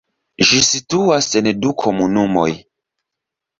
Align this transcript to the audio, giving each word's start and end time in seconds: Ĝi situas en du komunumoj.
Ĝi 0.51 0.61
situas 0.67 1.29
en 1.43 1.51
du 1.67 1.75
komunumoj. 1.85 2.49